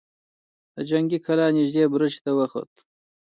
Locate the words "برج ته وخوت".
1.93-2.71